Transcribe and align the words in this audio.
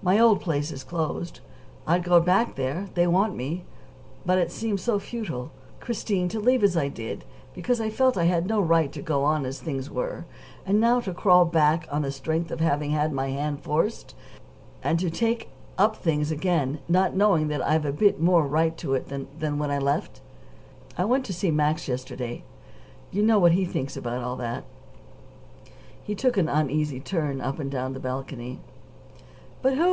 My 0.00 0.20
old 0.20 0.40
place 0.40 0.70
is 0.70 0.84
closed. 0.84 1.40
I'd 1.84 2.04
go 2.04 2.20
back 2.20 2.54
there 2.54 2.86
they 2.94 3.08
want 3.08 3.34
me. 3.34 3.64
But 4.24 4.38
it 4.38 4.52
seems 4.52 4.80
so 4.80 5.00
futile, 5.00 5.50
Christine, 5.80 6.28
to 6.28 6.38
leave 6.38 6.62
as 6.62 6.76
I 6.76 6.86
did, 6.86 7.24
because 7.52 7.80
I 7.80 7.90
felt 7.90 8.14
that 8.14 8.20
I 8.20 8.24
had 8.26 8.46
no 8.46 8.60
right 8.60 8.92
to 8.92 9.02
go 9.02 9.24
on 9.24 9.44
as 9.44 9.58
things 9.58 9.90
were; 9.90 10.24
and 10.64 10.80
now 10.80 11.00
to 11.00 11.12
crawl 11.12 11.44
back 11.44 11.88
on 11.90 12.02
the 12.02 12.12
strength 12.12 12.52
of 12.52 12.60
having 12.60 12.92
had 12.92 13.12
my 13.12 13.30
hand 13.30 13.64
forced, 13.64 14.14
and 14.84 15.00
to 15.00 15.10
take 15.10 15.48
up 15.76 15.96
things 15.96 16.30
again, 16.30 16.78
not 16.88 17.16
knowing 17.16 17.48
that 17.48 17.60
I've 17.66 17.84
a 17.84 17.92
bit 17.92 18.20
more 18.20 18.46
right 18.46 18.78
to 18.78 18.86
do 18.86 18.94
it 18.94 19.08
than 19.08 19.58
when 19.58 19.72
I 19.72 19.78
left!" 19.80 20.20
"I 20.96 21.04
went 21.06 21.24
to 21.24 21.32
see 21.32 21.50
Max 21.50 21.88
yesterday. 21.88 22.44
You 23.10 23.24
know 23.24 23.40
what 23.40 23.50
he 23.58 23.64
thinks 23.64 23.96
about 23.96 24.22
all 24.22 24.36
that." 24.36 24.62
He 26.04 26.14
took 26.14 26.36
an 26.36 26.48
uneasy 26.48 27.00
turn 27.00 27.40
up 27.40 27.58
and 27.58 27.68
down 27.68 27.94
the 27.94 28.00
balcony. 28.00 28.60
"But 29.60 29.74
who?" 29.74 29.88